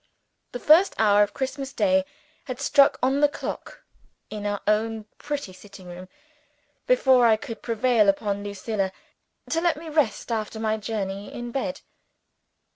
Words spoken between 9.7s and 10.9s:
me rest, after my